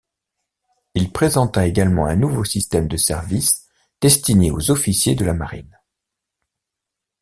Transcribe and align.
Il 0.95 1.11
présenta 1.11 1.67
également 1.67 2.07
un 2.07 2.15
nouveau 2.15 2.43
système 2.43 2.87
de 2.87 2.97
service 2.97 3.67
destiné 4.01 4.49
aux 4.49 4.71
officiers 4.71 5.13
de 5.13 5.25
la 5.25 5.35
marine. 5.35 5.77